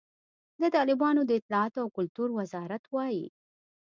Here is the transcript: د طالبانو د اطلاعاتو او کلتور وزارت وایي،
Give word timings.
د 0.61 0.63
طالبانو 0.75 1.21
د 1.25 1.31
اطلاعاتو 1.39 1.77
او 1.83 1.89
کلتور 1.97 2.29
وزارت 2.39 2.83
وایي، 2.93 3.25